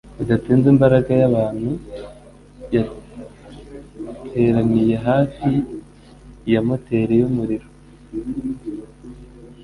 Bidatinze 0.17 0.67
imbaga 0.73 1.11
y'abantu 1.21 1.69
yateraniye 2.75 4.95
hafi 5.07 5.51
ya 6.51 6.59
moteri 6.67 7.13
yumuriro. 7.21 7.67